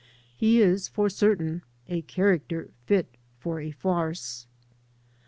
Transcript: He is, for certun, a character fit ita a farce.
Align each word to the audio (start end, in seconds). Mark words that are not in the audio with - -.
He 0.35 0.59
is, 0.63 0.87
for 0.87 1.09
certun, 1.09 1.61
a 1.87 2.01
character 2.01 2.71
fit 2.87 3.17
ita 3.45 3.57
a 3.57 3.69
farce. 3.69 4.47